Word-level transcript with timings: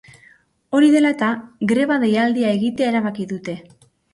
Hori 0.77 0.87
dela 0.95 1.11
eta, 1.17 1.29
greba 1.73 1.99
deialdia 2.07 2.55
egitea 2.61 2.91
erabaki 2.95 3.29
dute. 3.37 3.57